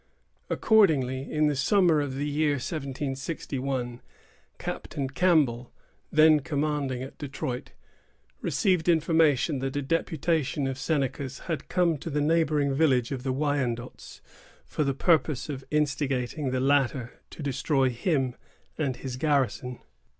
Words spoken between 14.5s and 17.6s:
for the purpose of instigating the latter to